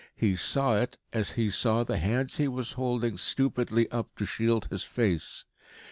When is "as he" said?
1.13-1.51